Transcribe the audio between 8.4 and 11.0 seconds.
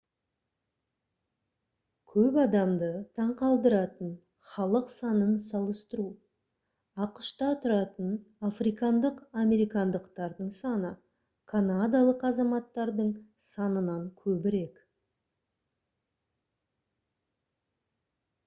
африкандық американдықтардың саны